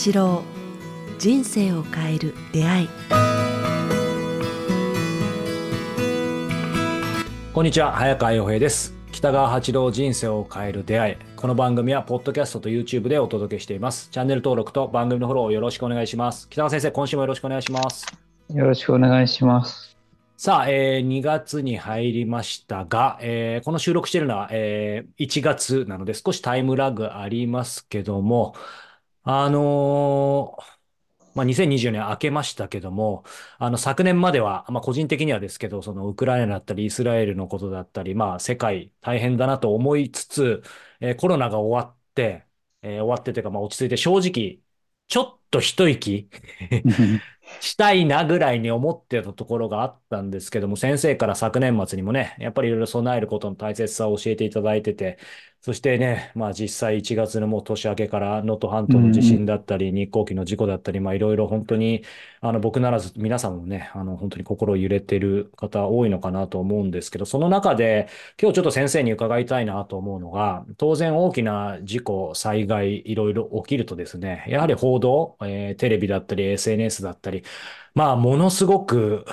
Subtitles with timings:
[0.00, 0.42] 八郎。
[1.18, 2.88] 人生を変える出会い。
[7.52, 7.92] こんにちは。
[7.92, 8.94] 早川洋平です。
[9.12, 11.16] 北川八郎人生を変える出会い。
[11.36, 14.08] この番組はポッドキャストと YouTube でお届けしています。
[14.10, 16.48] チャンネル登録と番組のフォローをよろしくお願いします。
[16.48, 18.06] 北川先生今週もよろしくお願いします。
[18.54, 19.98] よろしくお願いします。
[20.38, 28.54] さあ、えー、2月に入りましたが、えー、この収録しているのは、えー、1月なので少しタイムラグありますけども、
[29.32, 30.80] あのー
[31.34, 33.24] まあ、2020年明けましたけども、
[33.58, 40.62] あの昨年までは、まあ、個人的にはですけど、そのウクライナだったり、イスラエルのことだったり、まあ、世界大変だなと思いつつ、
[41.00, 42.44] えー、コロナが終わって、
[42.82, 44.60] えー、終わってというか、まあ、落ち着いて正直、
[45.06, 46.28] ちょっと一息
[47.60, 55.18] したいなぐらいに思ってたところがあったんですけども、先生から昨年末にもね、やっぱりいろいろ備えることの大切さを教えていただいてて、
[55.62, 62.02] そしてね、まあ実際1月のもう年明けから能登半島の地震だったり、日航機の事故だったり、まあいろいろ本当に、
[62.40, 68.08] あの僕ならず皆さんもね、あの本当に心揺れてる方多いのかなと思うんですけど、その中で
[68.40, 77.44] 今日ちょっと先生に伺いたいなと思うのが、当然大きな事故、災害いろいろ起きるとですね、やはり報道、えー、テレビだったり SNS だったり、
[77.94, 79.26] まあものすごく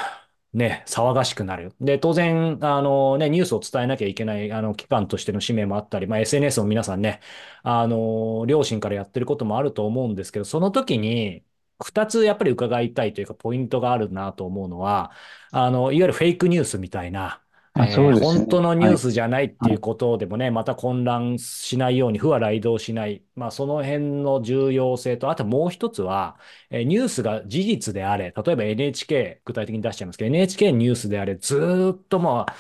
[0.53, 1.73] ね、騒がしくなる。
[1.81, 7.19] で、当然、あのね、ニュースを伝えなきゃいけない、あの、機関としての使命もあったり、まあ、SNS も皆さんね、
[7.63, 11.43] あの、両親からやってることもあると思うんですけど、その時に、
[11.83, 15.11] 二つやっぱり伺いたいというか、ポイントがあるなと思うのは、
[15.51, 17.43] あの、いわゆるフェイクニュースみたいな、
[17.85, 23.23] えーね、本当のニュースじゃないっていうことでもね、はい、また混乱しないように、不は雷道しない。
[23.35, 26.37] まあ、その辺の重要性と、あともう一つは、
[26.69, 32.55] えー、ニュースが事実であれ、例えば NHK、具体的に出しちゃいますけど、NHK ニュースであれ、ずっとまあ、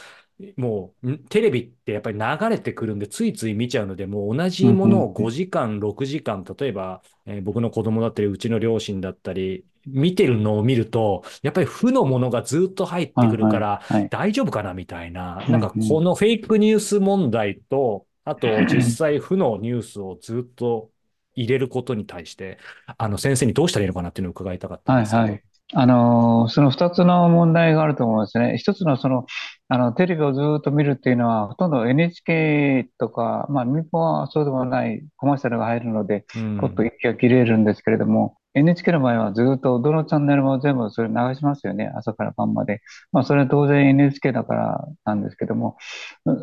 [0.55, 20.89] もう、テレビってやっぱり流れてくるんで、ついつい見ちゃうので、もう同じものを5時間、6時間、例えば、えー、僕の子供だったり、うちの両親だったり、見てるのを見ると、やっぱり負のものがずっと入ってくるから、大丈夫かなみたいな、なんかこのフェイクニュース問題と、あと 実際負のニュースをずっと
[21.35, 22.57] 入れることに対して、
[22.97, 25.21] あの先生にどうしたらいいのかなっていうのを伺いたかったんですけど。
[25.21, 25.43] はいはい。
[25.73, 28.57] あの、その二つの問題があると思うんですね。
[28.57, 29.25] 一つのその、
[29.67, 36.25] あの、テレビをずっと見るっていうのは、ほとんど NHK とか、まあ、民放はそうでもないコマーシャルが入るので、
[36.61, 41.91] ポッと息が切れるんですけれども、NHK の場合はずっとどのチャンネルも全部それ流しますよね。
[41.95, 42.81] 朝から晩まで。
[43.11, 45.77] まあそれは当然 NHK だからなんですけども、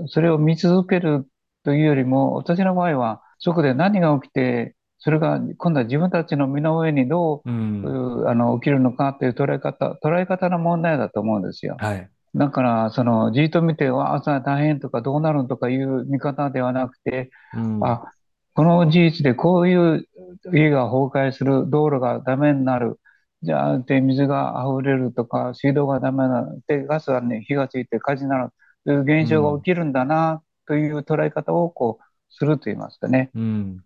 [0.07, 1.27] それを見続ける
[1.65, 11.77] というよりも、私の場合はそこで何が起きて、それが今度は自分たちの身の上にどう、うん、あの起きるのかという捉え方、捉え方の問題だと思うんですよ。
[11.79, 12.09] はい。
[12.35, 18.11] だから、その、じっと見て、わ、朝大変とかどうなるとかいう見方ではなくて、うん、あ、
[18.55, 20.09] この事実でこういう
[20.53, 23.01] 家が崩壊する、道路がダメになる、
[23.43, 28.51] じゃあ、で、水が溢れるとか、水道がダメなる、で、ガスがね、火がついて火事になる
[28.85, 33.31] という現象が起きるんだな、という捉え方を、こう、すると言いますかね。
[33.35, 33.85] うん、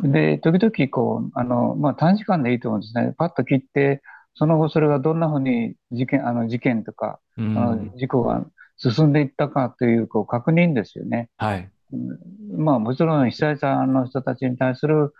[0.00, 3.14] で、時々、こう、あの、まあ、短時間でいいと思うんですね。
[3.16, 4.02] パッと切って、
[4.34, 8.44] その後それがどんなふうに事件、あの、事件とか、うん、あの事故が
[8.76, 11.28] 進んでいったかという、こう、確認ですよね。
[11.36, 11.70] はい。
[12.56, 15.12] まあ、もちろん被災者の人たちに対する、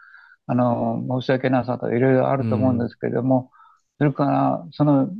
[0.46, 3.50] あの、申し訳なさといろいろあると思うんですけれども、
[3.98, 5.10] それから、その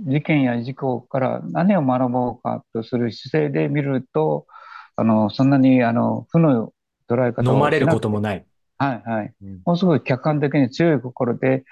[0.00, 4.46] 事件や事故から何を学ぼうかとする姿勢で見ると、
[4.96, 6.72] あの、そんなに、あの、負の
[7.08, 8.44] 捉え方を飲まれることもない。
[8.78, 9.34] はいはい。
[9.42, 11.64] うん、もうすごい客観的に強い心で、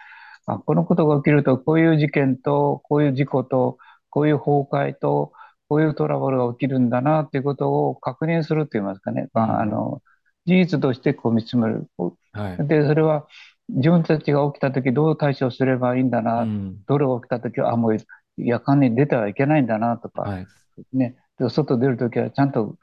[0.47, 3.79] あこのことが起きると、こういう事件と、こういう事故と、
[4.11, 5.33] こういう崩壊と、
[5.69, 9.29] こういうトラブルが起きるんだなということを確認すると言いますかね。
[9.33, 10.03] うん、あの、
[10.47, 11.87] 事実としてこう見つめる。
[12.33, 13.27] はい、で、それは
[13.69, 17.97] 自分たちが起きたときどう対処すればいいんだな、うん、どれが起きたときは、あ、もう
[18.37, 20.47] 夜間に出てはいけないんだなとか、はい、
[20.93, 22.77] ね、で外出るときはちゃんと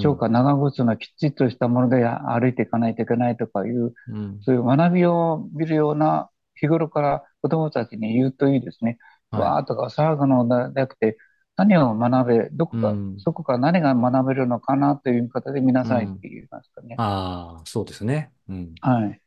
[0.00, 8.98] 超過長靴のきっちりとしたもので歩いていかないといけないとかいう、うん、そういう学びを見るような日頃から子供たちに言うといいですね。
[9.30, 11.18] はい、わーとか騒ぐのではなくて、
[11.58, 16.94] 何を学べ、どこか、うん、そこから何が学べるのかなという見方で見なさいって言いますかね。
[16.96, 18.30] うん、ああ、そうですね。
[18.48, 18.74] うん。
[18.80, 19.20] はい。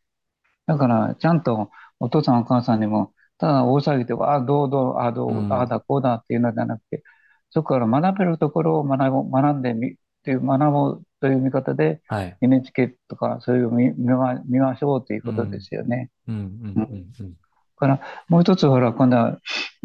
[0.66, 1.70] だから、ちゃんと
[2.00, 7.04] お父さんお母さんにも、ただ大騒ぎで、ああ、どうどう、ああ、どう、うん、ああだ、こうだっていうのではなくて、
[7.50, 16.12] そこから学べるところを学ぼ学んでみ、っていう、学ぼうという見方で、はい、NHK とかそういう見見ま見ましょうということですよね。
[16.30, 16.36] うん。
[16.36, 16.44] うん。
[16.76, 17.12] うん。
[17.20, 17.34] うん。
[17.76, 18.00] から、
[18.30, 19.40] もう一つ、ほら、今度は、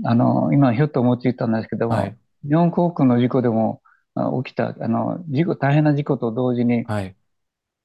[0.04, 2.16] あの、今、ひょっと思いついたんですけども、はい
[2.48, 3.82] 日本航空の事故でも
[4.44, 7.16] 起きた、あの、事故、大変な事故と同時に、はい、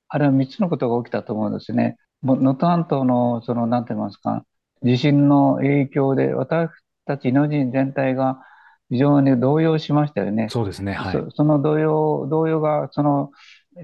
[0.10, 1.98] あれは3つのことが起きたと思うんですね。
[2.24, 4.46] 能登半島の、その、なんて言いますか、
[4.84, 6.70] 地震の影響で、私
[7.06, 8.42] たち日本人全体が
[8.90, 10.50] 非常に動揺しましたよね。
[10.50, 10.94] そうですね。
[10.94, 11.16] はい。
[11.16, 13.32] そ、その動揺、動揺が、その、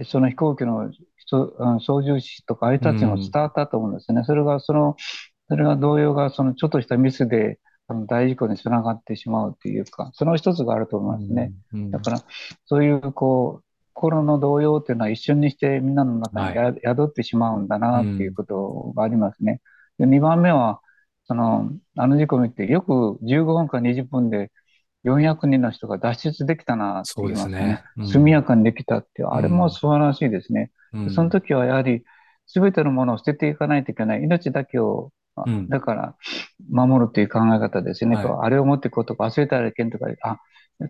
[0.06, 0.92] その飛行機の
[1.80, 4.24] 操縦士とか、ああいたちにも伝わったと思うんですね。
[4.26, 4.96] それが、その、
[5.50, 11.54] それが動揺が、その、ちょっとしたミスで、あの大事故につながってしまうというか、その一つがあると思いますね。
[11.74, 12.24] うんうんだから、
[12.66, 13.64] そういう、こう、
[13.94, 19.62] 心の動揺っていうのは一瞬にしてみんなの中にや宿ってしまうんだなっていうことがありますね。
[19.98, 20.82] で、2番目は、
[21.26, 24.52] その、あの事故を見て、よく15分か20分で
[25.04, 27.68] 400人の人が脱出できたなってそうで言いますすね。
[27.68, 27.84] ね。
[27.98, 30.72] うん速やかにできたっていう、あれも素晴らしいですね。
[30.94, 32.04] うんその時はやはり、
[32.46, 34.24] すべてのものを捨てていかないといけない。
[34.24, 36.16] 命だけを、あうんだから、
[36.70, 38.16] 守るっていう考え方ですね。
[38.16, 40.40] はいあれを持っていこうとか、忘れたらいけんとか、あ、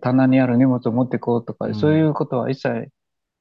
[0.02, 2.90] 棚にある荷物を持っていこうとか、うんそういうことは一切、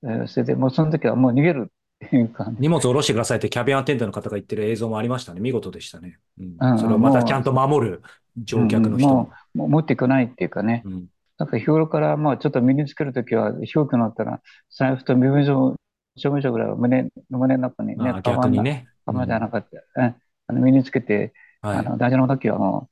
[0.04, 1.72] えー捨てて、もうその時はもう逃げる
[2.04, 5.40] っていうか、荷物を下ろしてくださいってキャビンアテンダントの方が言ってる映像もありましたね。
[5.40, 6.18] 見事でしたね。
[6.38, 8.02] うんうんそれをまたちゃんと守る
[8.36, 9.68] 乗客の人もうんも。
[9.68, 10.82] 持っていかないっていうかね。
[10.84, 11.06] うん
[11.38, 15.76] なんか日頃から、まあちょっと身につけるときは、飛行機乗ったら、財布と身分証
[16.16, 18.86] 証明書ぐらいは胸、胸の中にね、あ逆にね。
[19.04, 20.02] カバンじゃなかった。
[20.02, 20.16] うん
[20.48, 21.32] あの身につけて、
[21.62, 21.78] はい。
[21.78, 22.90] あの、大事な時はも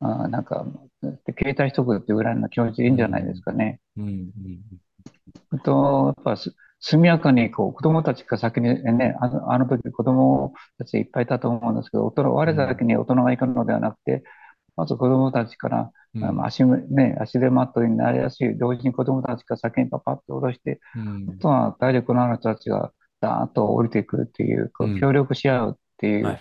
[0.00, 0.66] う、あなんか、
[1.02, 3.80] 携帯しとくっていうぐらいの気持ちでいいんじゃないですかね。
[3.96, 4.30] うんうん
[5.50, 14.24] あと、やっぱす速やかにこう子供たちが先にね、あの、あの時子供たちいっぱいいたと思うんですけど、大人、我らだけに大人が行くのではなくて、
[14.76, 16.44] まず子供たちから、うん。
[16.44, 21.26] 足も、ね、足手まといになりやすい、同時に子供たちが先にパパッと下ろして、うん。
[21.38, 25.00] あとは体力のある人たちがダーッと降りていくっていう、こううん。
[25.00, 26.34] 協力し合うっていはい。
[26.34, 26.38] う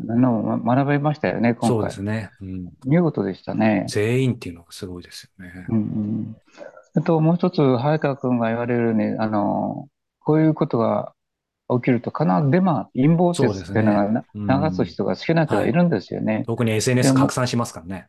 [0.00, 2.02] のを学べましたよね、今回そうです。
[2.02, 2.30] ね。
[2.40, 3.86] うん見事でしたね。
[3.88, 5.74] 全員っていうのがすごいですよねう。
[5.74, 6.36] んうん。
[6.94, 9.88] あともう一つ、早川君が言われるように、あの、
[10.20, 11.12] こういうことが
[11.68, 16.44] 起きると必ずデマ、陰謀説っていうのがな流す人が好きな人がいるんですよね。
[16.46, 18.08] 特に SNS 拡散しますからね。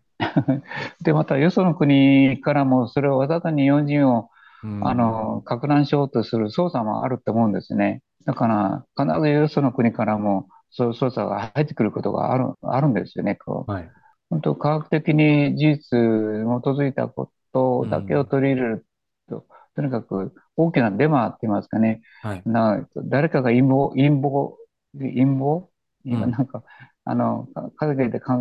[1.02, 4.30] で、またよその国からもそれをわざとに日本人を
[4.64, 8.02] うんあの、拡乱しようとする操作もあると思うんですね。
[8.26, 13.36] だから、必ずよその国からも、そういう操作が入ってくることがある、あるんですよね。
[13.36, 13.92] こう、はい。
[14.30, 18.86] 本当科学的に事実に基づいたことだけを取り入れる
[19.28, 19.46] と、
[19.76, 22.02] とにかく大きなデマって言いますかね。
[22.22, 22.44] はい。
[22.46, 24.56] な、誰かが陰謀、陰謀、
[24.98, 25.70] 陰謀？
[26.06, 26.64] 今うんなんか、
[27.06, 28.34] あの、か海外で考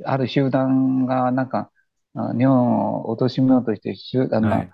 [0.00, 1.70] え、ある集団が、なんか、
[2.14, 4.70] あ日本を貶めようとして、集団が、はい。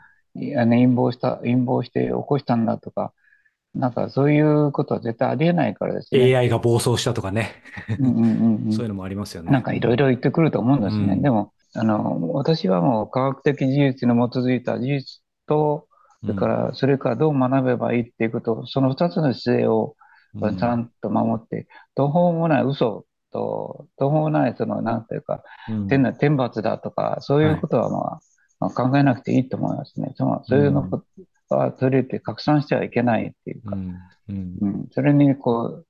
[0.48, 3.12] いあの陰謀した、陰謀して起こしたんだとか、
[3.76, 6.36] なんかそういうことは絶対ありえないからですね。
[6.36, 7.62] AI が暴走したとかね。
[7.98, 9.52] うんうんうんうんそういうのもありますよね。
[9.52, 11.14] なんかいろいろ言ってくると思うんですね。
[11.14, 15.86] うんでも、あの、私はもう科学的事実に基づいた事実と、
[16.22, 19.94] それから、それからどう学べばいいっていうこと、その二つの姿勢を
[20.40, 28.20] うんちゃんと守って、途方もない嘘と、途方もない、その、なんていうか、うん天天罰だとか、そういうことはまあ、
[28.58, 30.12] まあ考えなくていいと思いますね。
[30.16, 31.04] そのそういうのこと
[31.54, 35.86] は取り入れて拡散してはいけないっていうか、うんそれにこう、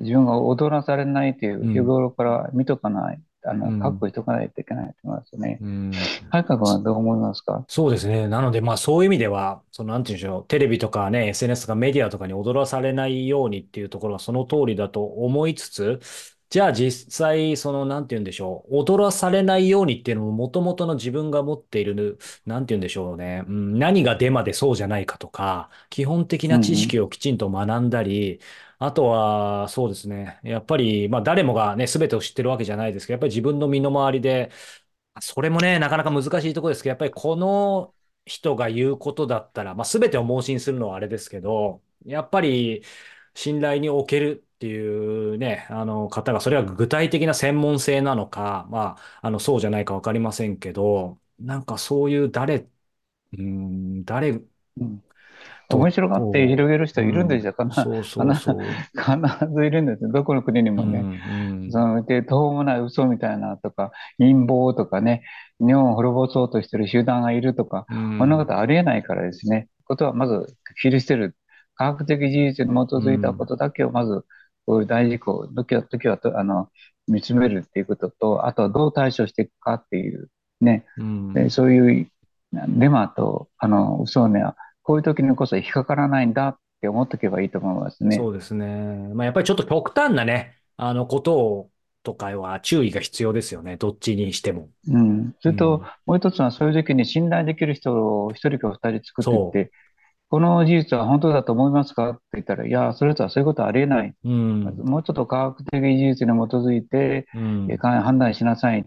[0.00, 1.72] 自分が踊らされないという、うん。
[1.72, 3.78] 日頃から見とかない、あうん。
[3.78, 5.58] の、覚悟しとかないといけないと思いますね。
[5.60, 5.90] うん。
[6.30, 7.64] 早川君はどう思いますか？
[7.68, 8.28] そうですね。
[8.28, 16.00] なので、まあそういう意味では、そのなんていうんでしょう、テレビとかね、SNS とかメディアとかに踊らされないようにっていうところはその通りだと思いつつ、
[16.50, 28.40] じゃあ実際、そのなんていうんでしょう、踊らされないようにっていうのも元々の自分が持っている、なんていうんでしょうね、うん、何がデマでそうじゃないかとか、基本的な知識をきちんと学んだり、
[28.78, 30.40] あとは、そうですね。
[30.42, 34.50] やっぱり、まあ誰もがね、全てを知ってるわけじゃないですけど、やっぱり自分の身の回りで、
[35.20, 42.82] それもね、なかなか難しいところですけど、やっぱりこの人が言うことだったら、まあ、全てを盲信するのはあれですけど、やっぱり
[43.34, 52.68] 信頼におけるっていうね、あの方が、それは具体的な専門性なのか、まあ、あの、そうじゃないかわかりませんけど、なんかそういう誰、
[53.32, 55.02] うん、誰うん
[55.68, 58.58] と面白がって広げる人いるんでしょうかな、そうそうそう。
[58.92, 60.10] 必ずいるんですよ。
[60.10, 60.98] どこの国にもね。
[60.98, 65.22] うんうんその、で、途方もない嘘みたいなとか、陰謀とかね、
[65.60, 69.68] 日本を滅ぼそうとしてる集団がいるとか、うんこんなことありえないからですね。
[69.84, 71.36] ことはまず切り捨てる。
[71.76, 74.24] 科学的事実に基づいたことだけをまず、
[74.66, 76.68] こういう大事故、時は、時はと、あの、
[77.08, 80.28] 見つめるっていうことと、あとはどう対処していくかっていう、
[80.60, 80.84] ね。
[80.98, 82.10] うんでそういう
[82.52, 88.16] デマと、あの、嘘には、こういう時にこそ引っかからないんだって思っとけばいいと思いますね。
[88.16, 88.66] そうですね。
[89.14, 91.70] まあ、やっぱりちょっと極端なね、あの、ことを、
[92.02, 93.76] とかは注意が必要ですよね。
[93.76, 94.70] どっちにしても。
[94.88, 95.34] うん。
[95.40, 99.72] それうんと、もう一つはそういう時に信頼できる人を一人か二人作っていって、
[100.30, 102.10] この事実は本当だと思いますか？
[102.10, 104.14] って言ったら、いや、それとはそういうことはありえない。
[104.24, 104.62] うん。
[104.84, 108.86] もうちょっと科学的事実に基づいて、うんえー判断しなさい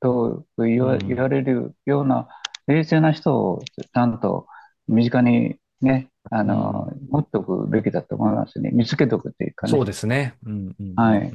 [0.00, 2.28] と言われるような
[2.66, 4.46] 冷静な人をちゃんと
[4.88, 8.70] 身近にね、あの、持っておくべきだと思いますね。
[8.72, 9.70] 見つけておくっていうかね。
[9.72, 10.34] そうですね。
[10.44, 11.32] うんうんはい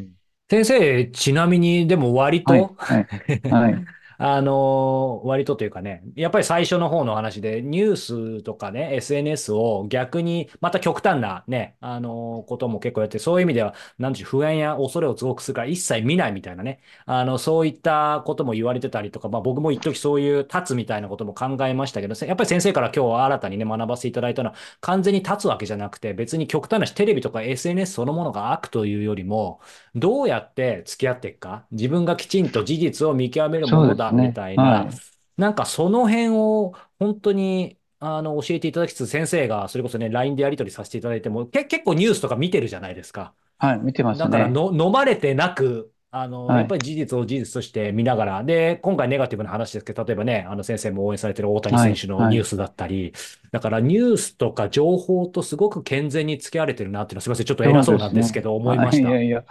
[0.50, 3.06] 先生、ちなみに、でも割と、はい、はい、
[3.52, 3.86] はい。
[4.18, 7.96] あの割とというかね、やっぱり最初の方の話で、ニュー
[8.40, 29.60] スとかね、SNS を逆に、また極端なね、あのことも結構やって、そういう意味では、なんでしょう、不安や恐れを増幅するから一切見ないみたいなね、あの、そういったことも言われてたりとか、まあ僕も一時そういう立つみたいなことも考えましたけど、やっぱり先生から今日新たにね、学ばせていただいたのは、完全に立つわけじゃなくて、別に極端なし、テレビとか SNS そのものが悪というよりも、
[30.00, 34.90] どうやって付き合っていくか、自分がきちんと事実を見極めるものだそうですねみたいな、はい
[35.38, 43.34] なんかその辺を本当にあの教えていただきつつ、先生がそれこそね、LINE でやり取りさせていただいても、け結構ニュースとか見てるじゃないですか。
[43.58, 44.54] はい、見てますだからね。
[44.54, 46.58] の飲まれてなく、あの、はい。
[46.60, 52.36] やっぱり事実を事実として見ながら、で、今回ネガティブな話ですけど、例えばね、あの先生も応援されてる大谷選手のはい。
[52.36, 53.14] ニュースだったり、
[53.52, 59.10] だからニュースとか情報とすごく健全に付き合われてるなっていうのは、すみません、ちょっと偉そうなんですけど、思いました。
[59.10, 59.44] はいいやいや、い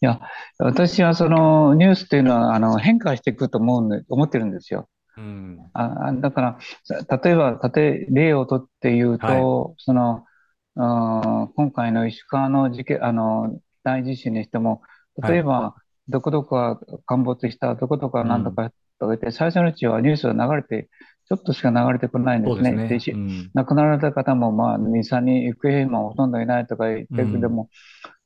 [0.00, 0.20] や、
[0.58, 4.88] 私はそのニュースっていうのはあの変化していくと思うんで、思ってるんですよ。
[5.16, 5.70] うん。
[5.72, 10.24] あ、あだから、さ例えば、例え、例をとって言うと、その、
[10.74, 14.82] 今回の石川の事件、あの、大地震にしても、
[15.26, 15.74] 例えば、
[16.08, 20.88] どこどこが陥没した、どこどこが何とかとか言って、最初のうちはニュースが流れて、
[21.28, 23.00] ちょっとしか流れてこないんですね。
[23.00, 23.14] すね。
[23.14, 27.68] うん亡くなられた方も、まあ、2、3人、行方不明もほとんどいないとか言ってるけども、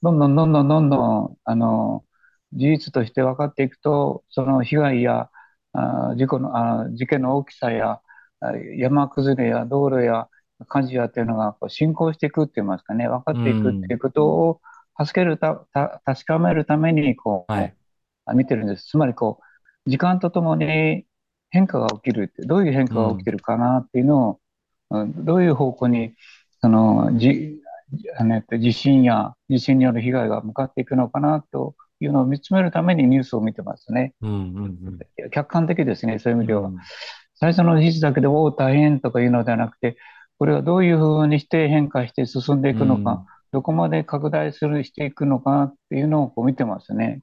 [0.03, 2.05] どんどんどんどんどんどん、あの、
[2.53, 5.31] 事実として分かっていくと、その被害や、
[5.73, 8.01] あ事故の、あ事件の大きさや、
[8.41, 10.29] あ山崩れや道路や
[10.67, 14.61] 火事やっていうのがこう進行していくって言いますかね、分かっていくっていうことを
[15.05, 17.75] 助けるた、た確かめるために、こう、はい。
[18.27, 18.87] あ見てるんです。
[18.87, 19.41] つまりこ
[19.87, 21.07] う、時間とともに
[21.51, 24.41] 変化が起きるって、どういう変化が起きてるかなっていうのを、うん
[25.25, 26.15] どういう方向に、
[26.61, 27.61] その、じ、
[28.19, 34.15] あの、えっと地震や地震による被害が向かっていくのかなというのを見つめるためにニュースを見てますね。
[34.21, 34.99] うんうん
[35.33, 36.43] 客観的ですね、そういううん。
[36.43, 36.71] 意味では。
[37.35, 39.97] 最初の事実だけで、おお、大変とかいうのではなくて、
[40.39, 47.21] これはどういうふうにして変化して進んでいくのか、どこまで拡大する、していくのかっていうのをこう見てますね。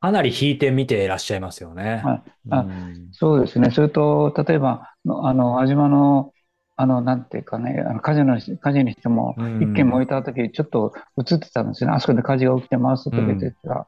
[0.00, 2.02] かなり引いて見ていらっしゃいますよね。
[2.04, 3.70] はいあうんそうですね。
[3.70, 6.32] それと、例えば、のあの、安島の、
[6.76, 11.96] あの、なんていうかね、あの火事の、火事にしても、うん一軒燃えた時、ちょっと映ってたんですよね。
[11.96, 13.86] あそこで火事が起きてますとか言ってたら、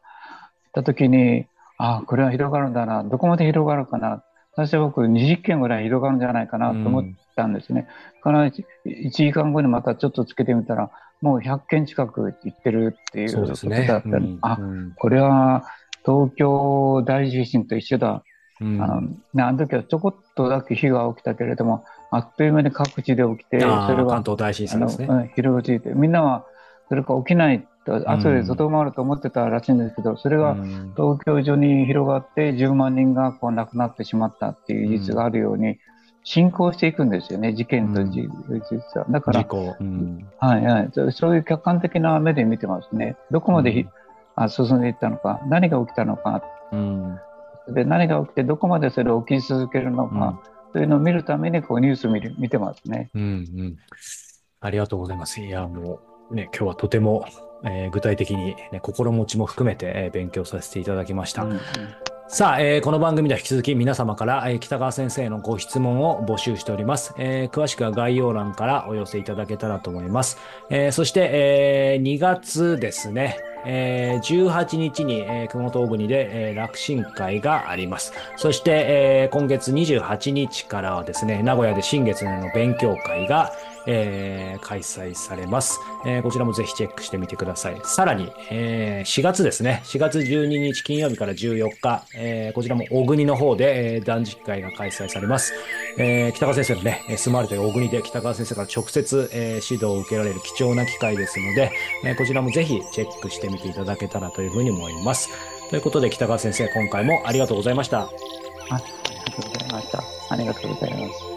[0.72, 1.46] た時に、
[1.78, 3.02] ああ、これは広がるんだな。
[3.02, 4.22] どこまで広がるかな。
[4.54, 7.04] 最初は僕、20件ぐらい広がるんじゃないかなと思っ
[7.34, 7.88] たんですね。
[8.22, 10.90] から1、1時間後にまたちょっとつけてみたら、
[11.24, 14.38] もう100件近く行ってるっていうことねだったり、うん。
[14.42, 14.92] あ、うん。
[14.94, 15.64] これは
[16.04, 18.22] 東京大地震と一緒だ。
[18.60, 18.82] うん。
[18.82, 25.14] あの、ね、あの時はちょこっとだけ火が起きたけれども、あっという間に各地で起きて、それは関東大震あの、災ですね。
[25.22, 26.44] うん広がっていて、みんなは
[26.90, 30.92] それが起きないと、後でとどまると思ってたらしいんですけど、それがうん。
[30.94, 35.78] 東京中に広がって10万人がこう亡くなってしまったっていう事実があるように、
[36.24, 39.06] 進行していくんですよね、事件と事実は。
[39.10, 43.16] だからはいはい、そういう客観的な目で見てますね。
[43.30, 43.86] どこまで
[44.34, 47.18] あ進んでいったのか、何が起きたのか、うん。
[47.68, 50.40] で何が起きてどこまでそれを起き続けるのか、
[50.72, 53.10] というのを見るためにこうニュース見る見てますね。
[53.14, 53.26] うんう
[53.62, 53.76] ん。
[54.60, 55.42] ありがとうございます。
[55.42, 56.00] いや、も
[56.30, 57.26] うね、今日はとても、
[57.64, 61.44] えー具体的に、ね、心持ちも含めて、えー勉強させていただきました。
[61.44, 61.58] うんうん
[62.26, 67.14] さあ、えーこの番組では引き続き皆様から、えー北川先生のご質問を募集しております。
[67.18, 70.38] えー詳しくは概要欄からお寄せいただけたらと思います。
[70.70, 78.12] えーそして、えー2月ですね、えー18日に、えー熊本大国で、えー楽神会があります。
[78.36, 83.52] そして、えー今月28日からはですね、名古屋で新月の勉強会が、
[83.86, 87.80] えー開催されます、えーこちらもぜひチェックしてみてください。
[87.84, 95.52] さらに、えー4月ですね、4月12日金曜日から14日、えーこちらも小国の方で、えー断食会が開催されます。
[95.98, 101.70] えー北川先生のね、えー住まれている小国で北川先生から直接、えー指導を受けられる貴重な機会ですので、
[102.04, 105.28] えーこちらもぜひチェックしてみていただけたらというふうに思います。
[105.70, 108.00] ということで北川先生、今回もありがとうございました。
[108.00, 108.08] あ
[108.70, 108.84] あり
[109.26, 110.02] がとうございました。
[110.30, 111.33] ありがとうございます。